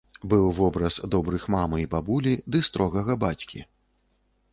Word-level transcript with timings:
Быў 0.29 0.45
вобраз 0.59 0.95
добрых 1.15 1.43
мамы 1.55 1.77
і 1.81 1.85
бабулі 1.93 2.33
ды 2.55 2.63
строгага 2.69 3.19
бацькі. 3.25 3.59